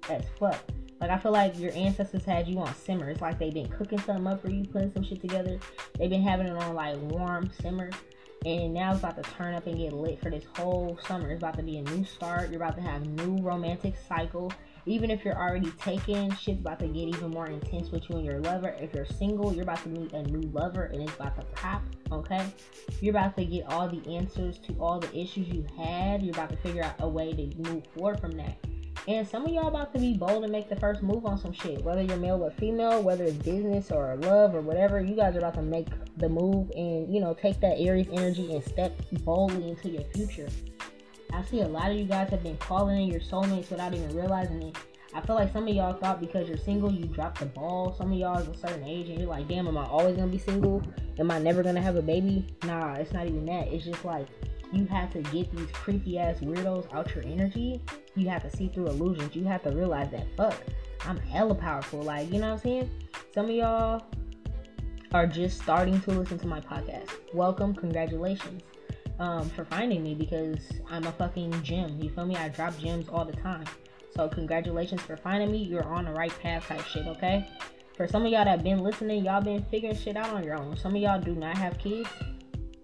as 0.10 0.25
fuck. 0.38 0.60
Like 1.00 1.12
I 1.12 1.18
feel 1.18 1.31
like 1.31 1.57
your 1.57 1.72
ancestors 1.72 2.25
had 2.25 2.45
you 2.45 2.60
on 2.60 2.75
simmer. 2.75 3.10
It's 3.10 3.22
like 3.22 3.40
they've 3.40 3.54
been 3.54 3.69
cooking 3.69 4.00
something 4.00 4.28
up 4.28 4.42
for 4.42 4.50
you, 4.50 4.66
putting 4.66 4.92
some 4.92 5.06
shit 5.06 5.22
together. 5.22 5.60
They've 5.98 6.10
been 6.10 6.24
having 6.24 6.48
it 6.48 6.57
on 6.57 6.75
like 6.75 6.98
warm 6.98 7.50
simmer 7.62 7.90
and 8.48 8.74
now 8.74 8.92
it's 8.92 9.00
about 9.00 9.22
to 9.22 9.30
turn 9.34 9.56
up 9.56 9.68
and 9.68 9.78
get 9.78 9.92
lit 9.92 10.22
for 10.22 10.32
this 10.32 10.46
whole 10.56 10.98
summer. 11.06 11.31
It's 11.31 11.40
about 11.40 11.57
to 11.57 11.64
be 11.64 11.80
a 11.80 11.81
new 11.81 12.06
start. 12.06 12.50
You're 12.50 12.64
about 12.64 12.78
to 12.78 12.81
have 12.81 13.06
new 13.06 13.42
romantic 13.42 13.95
cycle. 14.07 14.54
Even 14.86 15.12
if 15.12 15.26
you're 15.26 15.38
already 15.38 15.69
taken, 15.71 16.33
shit's 16.33 16.62
about 16.62 16.80
to 16.80 16.88
get 16.88 17.10
even 17.10 17.31
more 17.31 17.48
intense 17.48 17.92
with 17.92 18.10
you 18.10 18.16
and 18.16 18.26
your 18.26 18.40
lover. 18.40 18.74
If 18.80 18.94
you're 18.94 19.06
single, 19.06 19.54
you're 19.54 19.64
about 19.64 19.83
to 19.83 19.90
meet 19.90 20.14
a 20.14 20.24
new 20.24 20.48
lover 20.52 20.83
and 20.83 21.04
it's 21.04 21.14
about 21.16 21.36
to 21.36 21.45
pop, 21.56 21.81
okay? 22.10 22.45
You're 23.02 23.12
about 23.12 23.36
to 23.36 23.44
get 23.44 23.66
all 23.66 23.90
the 23.90 24.16
answers 24.16 24.60
to 24.60 24.74
all 24.80 25.02
the 25.02 25.14
issues 25.14 25.50
you 25.50 25.66
had. 25.78 26.24
You're 26.24 26.33
about 26.33 26.50
to 26.52 26.57
figure 26.57 26.83
out 26.83 26.95
a 27.00 27.10
way 27.10 27.33
to 27.33 27.69
move 27.69 27.83
forward 27.94 28.21
from 28.21 28.31
that. 28.38 28.56
And 29.07 29.27
some 29.27 29.45
of 29.45 29.51
y'all 29.51 29.68
about 29.68 29.94
to 29.94 29.99
be 29.99 30.13
bold 30.16 30.44
and 30.44 30.51
make 30.51 30.69
the 30.69 30.75
first 30.75 31.01
move 31.01 31.25
on 31.25 31.37
some 31.37 31.54
shit. 31.54 31.81
Whether 31.83 32.01
you're 32.01 32.18
male 32.18 32.44
or 32.44 32.51
female, 32.51 33.01
whether 33.01 33.23
it's 33.23 33.37
business 33.37 33.92
or 33.92 34.16
love 34.18 34.54
or 34.54 34.61
whatever, 34.61 35.01
you 35.01 35.16
guys 35.16 35.35
are 35.35 35.39
about 35.39 35.54
to 35.56 35.61
make 35.61 35.87
the 36.18 36.27
move 36.27 36.69
and, 36.71 37.13
you 37.13 37.21
know, 37.21 37.33
take 37.33 37.59
that 37.61 37.77
Aries 37.80 38.07
energy 38.11 38.54
and 38.54 38.63
step 38.63 38.99
boldly 39.23 39.69
into 39.69 39.89
your 39.89 40.04
future. 40.13 40.49
I 41.33 41.44
see 41.44 41.61
a 41.61 41.68
lot 41.68 41.92
of 41.92 41.97
you 41.97 42.06
guys 42.06 42.30
have 42.31 42.44
been 42.44 42.57
calling 42.57 43.01
in 43.01 43.07
your 43.09 43.21
soulmates 43.21 43.69
without 43.69 43.94
even 43.94 44.16
realizing 44.16 44.61
it. 44.61 44.77
I 45.13 45.21
feel 45.21 45.35
like 45.35 45.54
some 45.54 45.68
of 45.68 45.73
y'all 45.73 45.94
thought 45.94 46.19
because 46.19 46.47
you're 46.47 46.57
single, 46.57 46.92
you 46.92 47.06
dropped 47.06 47.39
the 47.39 47.45
ball. 47.45 47.95
Some 47.97 48.11
of 48.11 48.18
y'all 48.18 48.37
is 48.37 48.47
a 48.47 48.57
certain 48.57 48.83
age 48.83 49.09
and 49.09 49.19
you're 49.19 49.30
like, 49.30 49.47
damn, 49.47 49.68
am 49.68 49.77
I 49.77 49.85
always 49.85 50.16
gonna 50.16 50.27
be 50.27 50.37
single? 50.37 50.83
Am 51.18 51.31
I 51.31 51.39
never 51.39 51.63
gonna 51.63 51.81
have 51.81 51.95
a 51.95 52.01
baby? 52.01 52.45
Nah, 52.66 52.94
it's 52.95 53.13
not 53.13 53.25
even 53.25 53.45
that. 53.45 53.69
It's 53.69 53.85
just 53.85 54.04
like 54.04 54.27
you 54.71 54.86
have 54.88 55.12
to 55.14 55.21
get 55.21 55.56
these 55.56 55.69
creepy 55.71 56.19
ass 56.19 56.40
weirdos 56.40 56.94
out 56.94 57.14
your 57.16 57.24
energy. 57.24 57.81
You 58.16 58.30
have 58.30 58.44
to 58.44 58.56
see 58.56 58.68
through 58.68 58.88
illusions. 58.88 59.36
You 59.36 59.45
have 59.45 59.64
to 59.64 59.71
realize 59.71 60.12
that 60.12 60.28
fuck, 60.36 60.56
I'm 61.06 61.18
hella 61.18 61.56
powerful. 61.56 62.02
Like, 62.02 62.31
you 62.31 62.40
know 62.40 62.47
what 62.47 62.54
I'm 62.54 62.59
saying? 62.59 62.92
Some 63.33 63.45
of 63.45 63.52
y'all 63.52 64.04
are 65.14 65.28
just 65.28 65.62
starting 65.62 66.02
to 66.02 66.12
listen 66.12 66.38
to 66.40 66.47
my 66.47 66.59
podcast. 66.59 67.09
Welcome, 67.33 67.74
congratulations. 67.74 68.62
Um, 69.19 69.50
for 69.50 69.66
finding 69.66 70.04
me 70.04 70.14
because 70.14 70.59
I'm 70.92 71.07
a 71.07 71.12
fucking 71.14 71.64
gem. 71.64 72.00
You 72.00 72.09
feel 72.12 72.26
me? 72.26 72.36
I 72.36 72.50
drop 72.50 72.78
gems 72.78 73.09
all 73.09 73.26
the 73.26 73.33
time. 73.33 73.66
So 74.16 74.28
congratulations 74.28 75.02
for 75.02 75.18
finding 75.18 75.52
me. 75.52 75.59
You're 75.59 75.86
on 75.86 76.06
the 76.06 76.12
right 76.12 76.33
path 76.42 76.68
type 76.68 76.86
shit, 76.86 77.07
okay? 77.07 77.50
For 77.95 78.07
some 78.07 78.26
of 78.26 78.31
y'all 78.31 78.45
that 78.45 78.64
been 78.64 78.80
listening, 78.83 79.26
y'all 79.26 79.42
been 79.42 79.64
figuring 79.71 79.95
shit 79.95 80.18
out 80.18 80.30
on 80.30 80.44
your 80.44 80.59
own. 80.59 80.78
Some 80.78 80.95
of 80.95 81.02
y'all 81.02 81.19
do 81.19 81.33
not 81.33 81.57
have 81.57 81.80
kids 81.80 82.09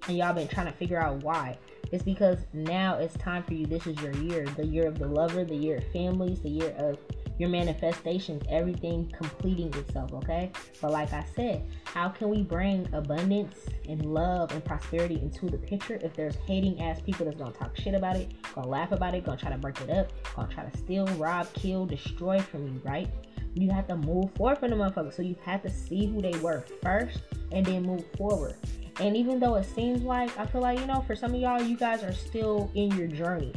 and 0.08 0.18
y'all 0.18 0.34
been 0.34 0.48
trying 0.48 0.68
to 0.68 0.74
figure 0.74 1.00
out 1.00 1.24
why. 1.24 1.58
It's 1.92 2.04
because 2.04 2.40
now 2.54 2.98
it's 2.98 3.16
time 3.16 3.44
for 3.44 3.54
you. 3.54 3.66
This 3.66 3.86
is 3.88 4.00
your 4.02 4.14
year, 4.14 4.46
the 4.58 4.66
year 4.66 4.88
of 4.88 4.98
the 4.98 5.08
lover, 5.08 5.44
the 5.46 5.56
year 5.56 5.78
of 5.78 5.88
families, 5.92 6.42
the 6.42 6.50
year 6.50 6.74
of 6.78 6.98
your 7.40 7.50
manifestations, 7.50 8.44
everything 8.50 9.12
completing 9.18 9.74
itself, 9.74 10.14
okay? 10.14 10.52
But 10.82 10.92
like 10.92 11.14
I 11.14 11.26
said, 11.36 11.66
how 11.86 12.10
can 12.10 12.30
we 12.30 12.44
bring 12.44 12.88
abundance 12.94 13.58
and 13.90 14.06
love 14.06 14.52
and 14.52 14.64
prosperity 14.64 15.16
into 15.16 15.48
the 15.48 15.58
picture 15.58 16.00
if 16.02 16.14
there's 16.14 16.36
hating 16.48 16.82
ass 16.82 17.00
people 17.02 17.26
that's 17.26 17.38
gonna 17.38 17.52
talk 17.52 17.76
shit 17.76 17.96
about 17.96 18.16
it, 18.16 18.32
gonna 18.54 18.68
laugh 18.68 18.92
about 18.92 19.16
it, 19.16 19.26
gonna 19.26 19.38
try 19.38 19.52
to 19.52 19.58
break 19.58 19.80
it 19.82 19.90
up, 19.90 20.12
gonna 20.36 20.52
try 20.54 20.64
to 20.64 20.78
steal, 20.78 21.08
rob, 21.18 21.52
kill, 21.54 21.86
destroy 21.86 22.40
from 22.40 22.68
you, 22.68 22.82
right? 22.84 23.10
You 23.56 23.70
have 23.72 23.88
to 23.88 23.96
move 23.96 24.32
forward 24.36 24.60
from 24.60 24.72
the 24.72 24.76
motherfuckers. 24.76 25.14
So 25.14 25.22
you 25.22 25.36
have 25.44 25.62
to 25.64 25.70
see 25.70 26.08
who 26.08 26.22
they 26.22 26.38
were 26.40 26.66
first 26.82 27.20
and 27.52 27.66
then 27.66 27.84
move 27.84 28.04
forward. 28.18 28.56
And 29.00 29.18
even 29.18 29.40
though 29.40 29.56
it 29.56 29.66
seems 29.66 30.04
like, 30.04 30.38
I 30.38 30.46
feel 30.46 30.62
like, 30.62 30.80
you 30.80 30.86
know, 30.86 31.02
for 31.08 31.16
some 31.16 31.34
of 31.34 31.40
y'all, 31.42 31.62
you 31.62 31.76
guys 31.76 32.04
are 32.04 32.14
still 32.14 32.72
in 32.76 32.92
your 32.92 33.08
journey. 33.08 33.54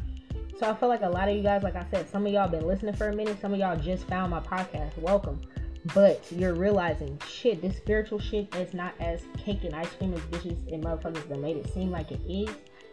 So 0.58 0.70
I 0.70 0.74
feel 0.74 0.88
like 0.88 1.02
a 1.02 1.08
lot 1.08 1.28
of 1.28 1.36
you 1.36 1.42
guys, 1.42 1.62
like 1.62 1.76
I 1.76 1.84
said, 1.90 2.08
some 2.08 2.24
of 2.26 2.32
y'all 2.32 2.48
been 2.48 2.66
listening 2.66 2.94
for 2.94 3.08
a 3.08 3.14
minute. 3.14 3.38
Some 3.40 3.52
of 3.52 3.58
y'all 3.58 3.76
just 3.76 4.08
found 4.08 4.30
my 4.30 4.40
podcast. 4.40 4.96
Welcome. 4.98 5.40
But 5.94 6.24
you're 6.32 6.54
realizing, 6.54 7.20
shit, 7.28 7.60
this 7.60 7.76
spiritual 7.76 8.18
shit 8.18 8.52
is 8.56 8.72
not 8.72 8.94
as 8.98 9.22
cake 9.36 9.64
and 9.64 9.74
ice 9.74 9.90
cream 9.98 10.14
as 10.14 10.20
bitches 10.22 10.72
and 10.72 10.82
motherfuckers 10.82 11.28
that 11.28 11.38
made 11.38 11.58
it 11.58 11.72
seem 11.72 11.90
like 11.90 12.10
it 12.10 12.20
is. 12.26 12.48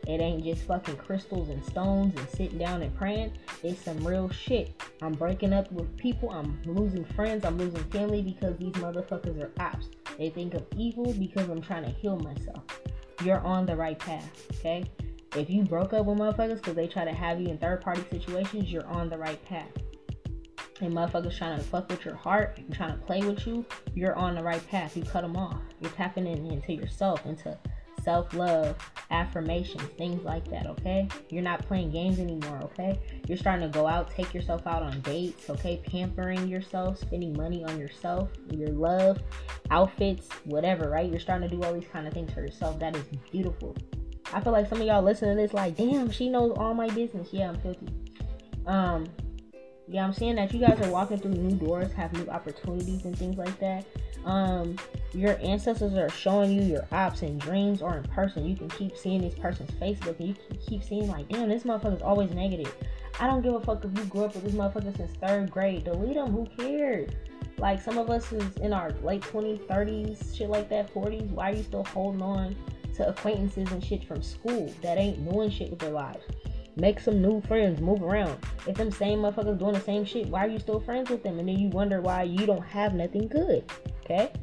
It 0.07 0.19
ain't 0.19 0.43
just 0.43 0.63
fucking 0.63 0.97
crystals 0.97 1.49
and 1.49 1.63
stones 1.63 2.17
and 2.19 2.29
sitting 2.29 2.57
down 2.57 2.81
and 2.81 2.93
praying. 2.95 3.33
It's 3.63 3.81
some 3.81 4.05
real 4.05 4.29
shit. 4.29 4.81
I'm 5.01 5.13
breaking 5.13 5.53
up 5.53 5.71
with 5.71 5.95
people. 5.97 6.29
I'm 6.29 6.61
losing 6.65 7.05
friends. 7.05 7.45
I'm 7.45 7.57
losing 7.57 7.83
family 7.85 8.21
because 8.21 8.57
these 8.57 8.73
motherfuckers 8.73 9.41
are 9.41 9.51
ops. 9.63 9.89
They 10.17 10.29
think 10.29 10.55
of 10.55 10.65
evil 10.75 11.13
because 11.13 11.47
I'm 11.49 11.61
trying 11.61 11.85
to 11.85 11.89
heal 11.89 12.17
myself. 12.17 12.63
You're 13.23 13.39
on 13.39 13.65
the 13.65 13.75
right 13.75 13.97
path, 13.97 14.29
okay? 14.55 14.83
If 15.35 15.49
you 15.49 15.63
broke 15.63 15.93
up 15.93 16.05
with 16.05 16.17
motherfuckers 16.17 16.57
because 16.57 16.75
they 16.75 16.87
try 16.87 17.05
to 17.05 17.13
have 17.13 17.39
you 17.39 17.47
in 17.47 17.57
third 17.57 17.81
party 17.81 18.03
situations, 18.11 18.71
you're 18.71 18.85
on 18.87 19.09
the 19.09 19.17
right 19.17 19.43
path. 19.45 19.71
And 20.81 20.93
motherfuckers 20.93 21.37
trying 21.37 21.57
to 21.57 21.63
fuck 21.63 21.89
with 21.89 22.03
your 22.03 22.15
heart, 22.15 22.59
trying 22.71 22.91
to 22.91 23.05
play 23.05 23.21
with 23.21 23.47
you, 23.47 23.65
you're 23.95 24.15
on 24.15 24.35
the 24.35 24.43
right 24.43 24.65
path. 24.69 24.97
You 24.97 25.03
cut 25.03 25.21
them 25.21 25.37
off. 25.37 25.61
You're 25.79 25.91
tapping 25.91 26.27
in, 26.27 26.45
into 26.45 26.73
yourself, 26.73 27.25
into 27.25 27.57
self 28.03 28.33
love, 28.33 28.75
affirmations, 29.11 29.83
things 29.97 30.23
like 30.23 30.49
that, 30.49 30.67
okay? 30.67 31.07
You're 31.29 31.43
not 31.43 31.65
playing 31.65 31.91
games 31.91 32.19
anymore, 32.19 32.59
okay? 32.63 32.99
You're 33.27 33.37
starting 33.37 33.69
to 33.69 33.77
go 33.77 33.87
out, 33.87 34.11
take 34.11 34.33
yourself 34.33 34.65
out 34.67 34.83
on 34.83 35.01
dates, 35.01 35.49
okay? 35.49 35.81
Pampering 35.85 36.47
yourself, 36.47 36.99
spending 36.99 37.35
money 37.35 37.63
on 37.63 37.79
yourself, 37.79 38.29
your 38.51 38.69
love, 38.69 39.21
outfits, 39.71 40.29
whatever, 40.45 40.89
right? 40.89 41.09
You're 41.09 41.19
starting 41.19 41.49
to 41.49 41.55
do 41.55 41.63
all 41.63 41.73
these 41.73 41.87
kind 41.91 42.07
of 42.07 42.13
things 42.13 42.33
for 42.33 42.41
yourself. 42.41 42.79
That 42.79 42.95
is 42.95 43.03
beautiful. 43.31 43.75
I 44.33 44.41
feel 44.41 44.53
like 44.53 44.67
some 44.67 44.81
of 44.81 44.87
y'all 44.87 45.03
listening 45.03 45.35
to 45.35 45.41
this 45.41 45.53
like, 45.53 45.77
damn, 45.77 46.09
she 46.09 46.29
knows 46.29 46.53
all 46.57 46.73
my 46.73 46.89
business. 46.89 47.29
Yeah, 47.31 47.49
I'm 47.49 47.59
filthy. 47.61 47.87
Um, 48.65 49.07
yeah, 49.87 50.05
I'm 50.05 50.13
seeing 50.13 50.35
that 50.35 50.53
you 50.53 50.59
guys 50.59 50.79
are 50.81 50.89
walking 50.89 51.17
through 51.17 51.31
new 51.31 51.55
doors, 51.57 51.91
have 51.93 52.13
new 52.13 52.27
opportunities 52.29 53.05
and 53.05 53.17
things 53.17 53.37
like 53.37 53.59
that 53.59 53.85
um 54.25 54.75
your 55.13 55.37
ancestors 55.41 55.93
are 55.93 56.09
showing 56.09 56.51
you 56.51 56.61
your 56.61 56.85
ops 56.91 57.21
and 57.21 57.39
dreams 57.39 57.81
or 57.81 57.97
in 57.97 58.03
person 58.03 58.45
you 58.45 58.55
can 58.55 58.69
keep 58.69 58.97
seeing 58.97 59.21
this 59.21 59.35
person's 59.35 59.69
facebook 59.71 60.19
and 60.19 60.29
you 60.29 60.35
can 60.47 60.57
keep 60.57 60.83
seeing 60.83 61.07
like 61.07 61.27
damn 61.29 61.49
this 61.49 61.63
motherfucker's 61.63 62.01
always 62.01 62.31
negative 62.31 62.73
i 63.19 63.27
don't 63.27 63.41
give 63.41 63.53
a 63.53 63.59
fuck 63.59 63.83
if 63.85 63.97
you 63.97 64.03
grew 64.05 64.23
up 64.23 64.33
with 64.33 64.43
this 64.43 64.53
motherfucker 64.53 64.95
since 64.97 65.11
third 65.17 65.51
grade 65.51 65.83
delete 65.83 66.15
them 66.15 66.31
who 66.31 66.47
cares 66.57 67.09
like 67.59 67.81
some 67.81 67.97
of 67.97 68.09
us 68.09 68.25
who's 68.25 68.57
in 68.57 68.73
our 68.73 68.91
late 69.03 69.21
20s 69.21 69.59
30s 69.67 70.35
shit 70.35 70.49
like 70.49 70.67
that 70.69 70.91
40s 70.93 71.29
why 71.31 71.51
are 71.51 71.55
you 71.55 71.63
still 71.63 71.85
holding 71.85 72.21
on 72.21 72.55
to 72.95 73.07
acquaintances 73.07 73.71
and 73.71 73.83
shit 73.83 74.03
from 74.03 74.21
school 74.21 74.73
that 74.81 74.97
ain't 74.97 75.29
doing 75.29 75.49
shit 75.49 75.69
with 75.69 75.79
their 75.79 75.91
lives 75.91 76.23
Make 76.75 76.99
some 76.99 77.21
new 77.21 77.39
friends, 77.41 77.79
move 77.79 78.01
around. 78.01 78.35
If 78.67 78.77
them 78.77 78.89
same 78.89 79.19
motherfuckers 79.19 79.59
doing 79.59 79.73
the 79.73 79.79
same 79.79 80.05
shit, 80.05 80.27
why 80.27 80.45
are 80.45 80.49
you 80.49 80.57
still 80.57 80.79
friends 80.79 81.11
with 81.11 81.21
them? 81.21 81.37
And 81.37 81.47
then 81.47 81.59
you 81.59 81.67
wonder 81.67 82.01
why 82.01 82.23
you 82.23 82.47
don't 82.47 82.63
have 82.63 82.95
nothing 82.95 83.27
good. 83.27 83.71
Okay? 84.03 84.33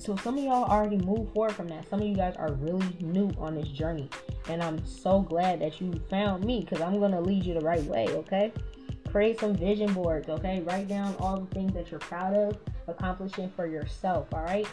So 0.00 0.16
some 0.16 0.38
of 0.38 0.44
y'all 0.44 0.64
already 0.64 0.96
moved 0.96 1.34
forward 1.34 1.52
from 1.52 1.68
that. 1.68 1.86
Some 1.90 2.00
of 2.00 2.08
you 2.08 2.16
guys 2.16 2.34
are 2.36 2.52
really 2.54 2.96
new 3.00 3.30
on 3.36 3.54
this 3.54 3.68
journey. 3.68 4.08
And 4.48 4.62
I'm 4.62 4.82
so 4.86 5.20
glad 5.20 5.60
that 5.60 5.78
you 5.78 5.92
found 6.08 6.42
me 6.42 6.60
because 6.60 6.80
I'm 6.80 6.98
going 6.98 7.12
to 7.12 7.20
lead 7.20 7.44
you 7.44 7.52
the 7.52 7.60
right 7.60 7.84
way, 7.84 8.08
okay? 8.08 8.50
Create 9.10 9.38
some 9.38 9.54
vision 9.54 9.92
boards, 9.92 10.30
okay? 10.30 10.62
Write 10.62 10.88
down 10.88 11.14
all 11.20 11.38
the 11.38 11.54
things 11.54 11.74
that 11.74 11.90
you're 11.90 12.00
proud 12.00 12.34
of 12.34 12.56
accomplishing 12.88 13.50
for 13.50 13.66
yourself, 13.66 14.26
all 14.32 14.42
right? 14.42 14.66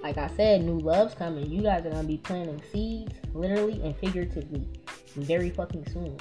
Like 0.00 0.16
I 0.16 0.28
said, 0.36 0.62
new 0.62 0.78
love's 0.78 1.14
coming. 1.14 1.50
You 1.50 1.62
guys 1.62 1.84
are 1.86 1.90
going 1.90 2.02
to 2.02 2.08
be 2.08 2.18
planting 2.18 2.62
seeds, 2.70 3.14
literally 3.34 3.82
and 3.82 3.96
figuratively, 3.96 4.68
very 5.16 5.50
fucking 5.50 5.88
soon. 5.92 6.16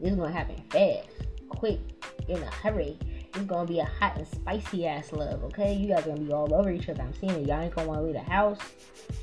This 0.00 0.12
is 0.12 0.16
going 0.16 0.32
to 0.32 0.38
happen 0.38 0.62
fast, 0.70 1.08
quick, 1.48 1.80
in 2.28 2.40
a 2.40 2.50
hurry 2.50 2.96
it's 3.36 3.44
gonna 3.46 3.68
be 3.68 3.78
a 3.80 3.84
hot 3.84 4.16
and 4.16 4.26
spicy 4.26 4.86
ass 4.86 5.12
love, 5.12 5.44
okay? 5.44 5.74
You 5.74 5.88
guys 5.88 6.04
gonna 6.04 6.20
be 6.20 6.32
all 6.32 6.52
over 6.54 6.70
each 6.70 6.88
other. 6.88 7.02
I'm 7.02 7.14
seeing 7.14 7.32
it. 7.32 7.46
Y'all 7.46 7.60
ain't 7.60 7.74
gonna 7.74 7.88
wanna 7.88 8.02
leave 8.02 8.14
the 8.14 8.20
house. 8.20 8.58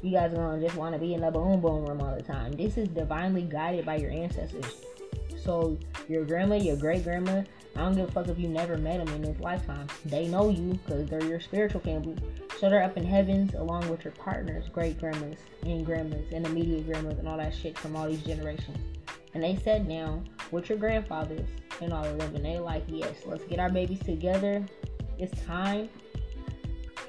You 0.01 0.12
guys 0.12 0.32
are 0.34 0.38
gonna 0.38 0.62
just 0.62 0.75
wanna 0.75 1.00
be 1.00 1.13
in 1.13 1.22
the 1.22 1.32
boom 1.32 1.60
boom 1.60 1.86
room 1.86 2.01
all 2.01 2.15
the 2.15 2.22
time. 2.22 2.51
This 2.51 2.77
is 2.77 2.88
divinely 2.89 3.41
guided 3.41 3.86
by 3.86 3.96
your 3.96 4.12
ancestors. 4.12 4.86
So 5.43 5.77
your 6.08 6.25
grandma, 6.25 6.55
your 6.55 6.77
great 6.77 7.03
grandma, 7.03 7.43
I 7.75 7.79
don't 7.79 7.96
give 7.96 8.08
a 8.08 8.12
fuck 8.12 8.27
if 8.27 8.38
you 8.38 8.48
never 8.48 8.77
met 8.77 9.03
them 9.03 9.13
in 9.15 9.24
this 9.24 9.39
lifetime. 9.39 9.88
They 10.05 10.27
know 10.27 10.50
you 10.50 10.79
because 10.86 11.08
they're 11.08 11.24
your 11.24 11.39
spiritual 11.39 11.82
family. 11.82 12.15
So 12.60 12.70
they're 12.70 12.84
up 12.84 12.98
in 12.98 13.03
heavens 13.03 13.55
along 13.55 13.89
with 13.89 14.05
your 14.05 14.13
partners, 14.13 14.70
great 14.72 15.00
grandmas 15.00 15.38
and 15.63 15.84
grandmas 15.86 16.32
and 16.32 16.46
immediate 16.46 16.86
grandmas 16.86 17.17
and 17.17 17.27
all 17.27 17.38
that 17.38 17.53
shit 17.53 17.77
from 17.77 17.96
all 17.96 18.08
these 18.08 18.22
generations. 18.22 18.77
And 19.34 19.43
they 19.43 19.55
sat 19.55 19.88
down 19.89 20.29
with 20.51 20.70
your 20.70 20.77
grandfathers 20.77 21.50
and 21.82 21.94
all 21.94 22.06
of 22.06 22.18
them. 22.18 22.36
And 22.36 22.46
they 22.46 22.60
like, 22.60 22.84
yes, 22.88 23.13
let's 23.25 23.44
get 23.46 23.60
our 23.60 23.70
babies 23.70 24.00
together. 24.00 24.65
It's 25.18 25.39
time. 25.46 25.89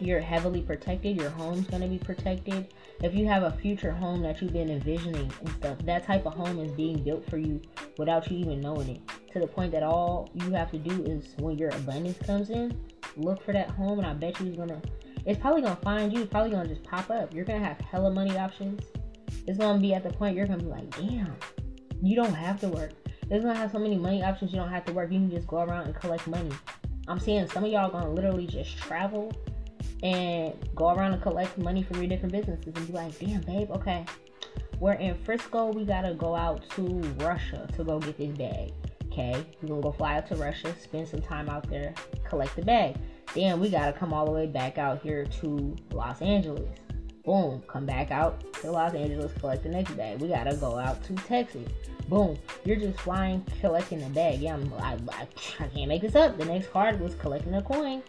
You're 0.01 0.21
heavily 0.21 0.61
protected. 0.61 1.17
Your 1.17 1.31
home's 1.31 1.67
gonna 1.69 1.89
be 1.89 1.99
protected. 1.99 2.75
If 3.03 3.15
you 3.15 3.27
have 3.27 3.45
a 3.45 3.53
future 3.53 3.93
home 3.93 4.23
that 4.23 4.41
you've 4.43 4.53
been 4.53 4.71
envisioning 4.71 5.31
and 5.41 5.49
stuff, 5.51 5.79
that 5.85 6.05
type 6.05 6.27
of 6.27 6.35
home 6.35 6.59
is 6.59 6.73
being 6.73 7.03
built 7.03 7.29
for 7.31 7.39
you 7.39 7.61
without 7.97 8.31
you 8.31 8.39
even 8.39 8.61
knowing 8.61 8.89
it. 8.89 9.01
To 9.33 9.41
the 9.41 9.47
point 9.47 9.73
that 9.73 9.83
all 9.83 10.31
you 10.35 10.53
have 10.53 10.71
to 10.73 10.79
do 10.79 11.05
is 11.05 11.35
when 11.39 11.59
your 11.59 11.71
abundance 11.71 12.19
comes 12.19 12.51
in, 12.51 12.77
look 13.17 13.45
for 13.45 13.53
that 13.53 13.71
home, 13.71 13.99
and 13.99 14.07
I 14.07 14.15
bet 14.15 14.41
you 14.41 14.49
it's 14.49 14.57
gonna. 14.57 14.81
It's 15.27 15.41
probably 15.41 15.63
gonna 15.63 15.77
find 15.77 16.13
you. 16.13 16.23
It's 16.23 16.31
probably 16.31 16.51
gonna 16.51 16.69
just 16.69 16.83
pop 16.83 17.11
up. 17.11 17.33
You're 17.33 17.45
gonna 17.45 17.65
have 17.65 17.81
hella 17.81 18.11
money 18.11 18.37
options. 18.37 18.83
It's 19.47 19.59
gonna 19.59 19.81
be 19.81 19.95
at 19.95 20.03
the 20.03 20.11
point 20.11 20.37
you're 20.37 20.47
gonna 20.47 20.63
be 20.63 20.67
like, 20.67 20.91
damn, 20.97 21.35
you 22.03 22.17
don't 22.17 22.35
have 22.35 22.61
to 22.61 22.69
work. 22.69 22.93
It's 23.31 23.45
gonna 23.45 23.59
have 23.59 23.73
so 23.73 23.79
many 23.79 23.97
money 23.97 24.23
options. 24.23 24.53
You 24.53 24.59
don't 24.59 24.71
have 24.71 24.85
to 24.87 24.93
work. 24.93 25.11
You 25.11 25.19
can 25.19 25.31
just 25.31 25.47
go 25.47 25.63
around 25.63 25.87
and 25.87 25.95
collect 25.95 26.27
money. 26.27 26.53
I'm 27.09 27.19
seeing 27.19 27.49
some 27.49 27.65
of 27.65 27.71
y'all 27.71 27.91
gonna 27.91 28.11
literally 28.11 28.47
just 28.47 28.77
travel 28.77 29.33
and 30.03 30.55
go 30.75 30.91
around 30.91 31.15
and 31.15 31.23
collect 31.23 31.57
money 31.59 31.83
from 31.83 31.99
your 31.99 32.07
different 32.07 32.33
businesses 32.33 32.73
and 32.75 32.87
be 32.87 32.93
like, 32.93 33.19
damn, 33.19 33.41
babe, 33.43 33.71
okay. 33.71 34.05
We're 34.81 34.93
in 34.95 35.15
Frisco. 35.25 35.73
We 35.73 35.85
gotta 35.85 36.15
go 36.15 36.35
out 36.35 36.69
to 36.71 36.83
Russia 37.21 37.69
to 37.77 37.85
go 37.85 37.99
get 38.01 38.19
this 38.19 38.37
bag. 38.37 38.73
Okay, 39.07 39.45
we're 39.63 39.69
gonna 39.69 39.81
go 39.81 39.93
fly 39.93 40.17
out 40.17 40.27
to 40.29 40.37
Russia, 40.37 40.75
spend 40.83 41.07
some 41.07 41.23
time 41.23 41.49
out 41.49 41.71
there, 41.71 41.95
collect 42.29 42.57
the 42.57 42.63
bag. 42.63 42.97
Then 43.33 43.61
we 43.61 43.71
gotta 43.71 43.93
come 43.93 44.13
all 44.13 44.27
the 44.27 44.33
way 44.33 44.47
back 44.47 44.77
out 44.77 45.01
here 45.03 45.25
to 45.25 45.77
Los 45.93 46.21
Angeles. 46.21 46.69
Boom, 47.25 47.63
come 47.67 47.87
back 47.87 48.11
out 48.11 48.53
to 48.61 48.71
Los 48.71 48.93
Angeles, 48.93 49.33
collect 49.41 49.63
the 49.63 49.69
next 49.71 49.97
bag. 49.97 50.21
We 50.21 50.29
gotta 50.29 50.55
go 50.57 50.79
out 50.79 51.03
to 51.05 51.15
Texas. 51.15 51.67
Boom, 52.09 52.37
you're 52.67 52.77
just 52.77 53.01
flying, 53.01 53.43
collecting 53.61 54.03
a 54.03 54.11
bag. 54.11 54.41
Yeah, 54.41 54.59
I, 54.79 54.99
I, 55.11 55.27
I 55.59 55.69
can't 55.69 55.89
make 55.89 56.03
this 56.03 56.17
up. 56.17 56.37
The 56.37 56.45
next 56.45 56.71
card 56.71 57.01
was 57.01 57.15
collecting 57.15 57.55
a 57.55 57.63
coin. 57.63 58.03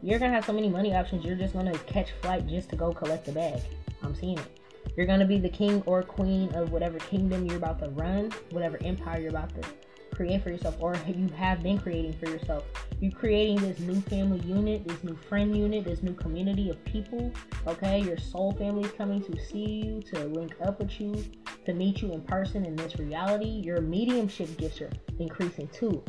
You're 0.00 0.20
gonna 0.20 0.32
have 0.32 0.44
so 0.44 0.52
many 0.52 0.68
money 0.68 0.94
options. 0.94 1.24
You're 1.24 1.34
just 1.34 1.54
gonna 1.54 1.76
catch 1.80 2.12
flight 2.22 2.46
just 2.46 2.68
to 2.70 2.76
go 2.76 2.92
collect 2.92 3.26
the 3.26 3.32
bag. 3.32 3.60
I'm 4.00 4.14
seeing 4.14 4.38
it. 4.38 4.60
You're 4.96 5.06
gonna 5.06 5.26
be 5.26 5.38
the 5.38 5.48
king 5.48 5.82
or 5.84 6.04
queen 6.04 6.54
of 6.54 6.70
whatever 6.70 6.98
kingdom 6.98 7.46
you're 7.46 7.56
about 7.56 7.80
to 7.80 7.88
run, 7.90 8.30
whatever 8.50 8.78
empire 8.84 9.20
you're 9.20 9.30
about 9.30 9.50
to 9.60 9.68
create 10.12 10.42
for 10.42 10.50
yourself 10.50 10.76
or 10.80 10.94
you 11.06 11.28
have 11.36 11.62
been 11.62 11.78
creating 11.78 12.12
for 12.14 12.28
yourself. 12.28 12.64
You're 13.00 13.12
creating 13.12 13.56
this 13.56 13.80
new 13.80 14.00
family 14.02 14.40
unit, 14.46 14.86
this 14.86 15.02
new 15.02 15.16
friend 15.16 15.56
unit, 15.56 15.84
this 15.84 16.02
new 16.02 16.14
community 16.14 16.70
of 16.70 16.82
people. 16.84 17.32
Okay, 17.66 18.00
your 18.00 18.18
soul 18.18 18.52
family 18.52 18.84
is 18.84 18.92
coming 18.92 19.22
to 19.22 19.40
see 19.46 19.82
you, 19.84 20.02
to 20.12 20.26
link 20.26 20.54
up 20.64 20.78
with 20.78 21.00
you, 21.00 21.24
to 21.66 21.74
meet 21.74 22.02
you 22.02 22.12
in 22.12 22.20
person 22.22 22.64
in 22.64 22.76
this 22.76 22.98
reality. 22.98 23.48
Your 23.64 23.80
mediumship 23.80 24.56
gifts 24.56 24.80
are 24.80 24.90
increasing 25.18 25.68
too. 25.68 26.02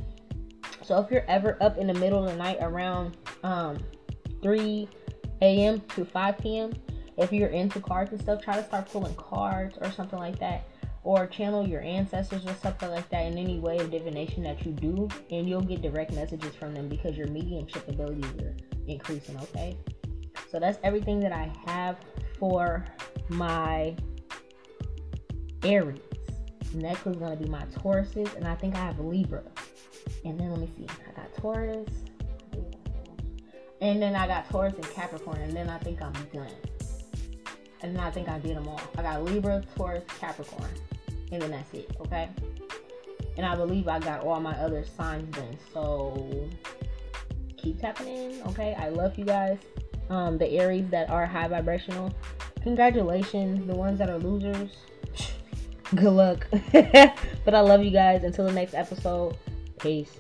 So 0.84 1.00
if 1.00 1.10
you're 1.10 1.26
ever 1.28 1.58
up 1.62 1.78
in 1.78 1.88
the 1.88 1.94
middle 1.94 2.24
of 2.24 2.30
the 2.30 2.36
night 2.36 2.58
around 2.62 3.18
um, 3.44 3.78
3 4.42 4.88
a.m. 5.42 5.82
to 5.96 6.06
5 6.06 6.38
p.m., 6.38 6.74
if 7.18 7.32
you're 7.32 7.50
into 7.50 7.80
cards 7.80 8.12
and 8.12 8.20
stuff, 8.20 8.42
try 8.42 8.56
to 8.56 8.64
start 8.64 8.90
pulling 8.92 9.16
cards 9.16 9.78
or 9.82 9.92
something 9.92 10.20
like 10.20 10.40
that 10.40 10.68
or 11.04 11.28
channel 11.28 11.68
your 11.68 11.82
ancestors 11.82 12.46
or 12.46 12.54
something 12.62 12.90
like 12.90 13.10
that 13.10 13.26
in 13.26 13.38
any 13.38 13.60
way 13.60 13.78
of 13.78 13.92
divination 13.92 14.44
that 14.44 14.66
you 14.66 14.72
do, 14.72 15.08
and 15.32 15.48
you'll 15.48 15.62
get 15.62 15.82
direct 15.82 16.14
messages 16.14 16.56
from 16.56 16.74
them 16.74 16.88
because 16.88 17.18
your 17.18 17.28
mediumship 17.28 17.88
abilities 17.88 18.32
are 18.42 18.56
increasing, 18.88 19.38
okay? 19.38 19.78
So 20.50 20.60
that's 20.60 20.80
everything 20.84 21.20
that 21.22 21.32
I 21.32 21.52
have 21.66 21.98
for 22.40 22.86
my 23.30 23.96
Aries. 25.64 26.00
Next 26.74 27.06
is 27.06 27.18
to 27.18 27.38
be 27.40 27.48
my 27.48 27.64
Tauruses, 27.66 28.36
and 28.36 28.48
I 28.48 28.56
think 28.56 28.76
I 28.76 28.80
have 28.80 29.00
Libra. 29.00 29.44
And 30.26 30.40
then 30.40 30.50
let 30.52 30.60
me 30.60 30.70
see. 30.78 30.88
I 31.08 31.22
got 31.22 31.34
Taurus. 31.36 31.90
And 33.82 34.02
then 34.02 34.16
I 34.16 34.28
got 34.28 34.50
Taurus 34.50 34.74
and 34.76 34.90
Capricorn. 34.92 35.42
And 35.42 35.54
then 35.54 35.70
I 35.70 35.78
think 35.78 36.02
I'm 36.02 36.14
done. 36.34 36.48
And 37.82 37.96
then 37.96 38.00
I 38.00 38.10
think 38.10 38.30
I 38.30 38.40
did 38.40 38.56
them 38.56 38.68
all. 38.68 38.82
I 38.98 39.02
got 39.02 39.24
Libra, 39.24 39.62
Taurus, 39.76 40.04
Capricorn. 40.20 40.70
And 41.34 41.42
then 41.42 41.52
that's 41.52 41.74
it, 41.74 41.90
okay? 42.00 42.30
And 43.38 43.46
I 43.46 43.56
believe 43.56 43.88
I 43.88 43.98
got 43.98 44.22
all 44.22 44.40
my 44.40 44.56
other 44.60 44.86
signs 44.86 45.36
done. 45.36 45.58
So 45.74 46.48
keep 47.58 47.82
tapping 47.82 48.08
in, 48.08 48.42
okay? 48.48 48.76
I 48.78 48.90
love 48.90 49.18
you 49.18 49.26
guys. 49.26 49.58
Um, 50.10 50.38
the 50.38 50.48
Aries 50.60 50.88
that 50.92 51.10
are 51.10 51.26
high 51.26 51.48
vibrational, 51.48 52.14
congratulations. 52.62 53.66
The 53.66 53.74
ones 53.74 53.98
that 53.98 54.12
are 54.12 54.20
losers, 54.20 54.78
good 55.96 56.12
luck. 56.12 56.46
but 56.72 57.56
I 57.56 57.62
love 57.62 57.84
you 57.84 57.90
guys. 57.90 58.24
Until 58.24 58.46
the 58.46 58.54
next 58.54 58.76
episode, 58.76 59.36
peace. 59.80 60.20